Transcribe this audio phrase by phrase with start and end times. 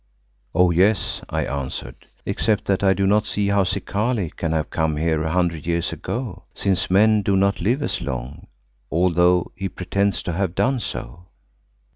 [0.55, 0.71] "Oh!
[0.71, 5.21] yes," I answered, "except that I do not see how Zikali can have come here
[5.23, 8.47] a hundred years ago, since men do not live as long,
[8.91, 11.27] although he pretends to have done so."